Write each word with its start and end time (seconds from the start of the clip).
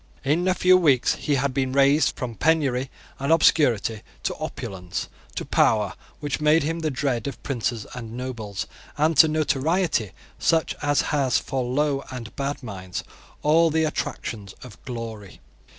In 0.23 0.47
a 0.47 0.55
few 0.55 0.77
weeks 0.77 1.13
he 1.13 1.35
had 1.35 1.53
been 1.53 1.73
raised 1.73 2.15
from 2.15 2.33
penury 2.33 2.89
and 3.19 3.31
obscurity 3.31 4.01
to 4.23 4.33
opulence, 4.37 5.07
to 5.35 5.45
power 5.45 5.93
which 6.19 6.41
made 6.41 6.63
him 6.63 6.79
the 6.79 6.89
dread 6.89 7.27
of 7.27 7.43
princes 7.43 7.85
and 7.93 8.13
nobles, 8.13 8.65
and 8.97 9.15
to 9.17 9.27
notoriety 9.27 10.11
such 10.39 10.73
as 10.81 11.01
has 11.13 11.37
for 11.37 11.63
low 11.63 12.03
and 12.09 12.35
bad 12.35 12.63
minds 12.63 13.03
all 13.43 13.69
the 13.69 13.83
attractions 13.83 14.53
of 14.63 14.83
glory. 14.85 15.39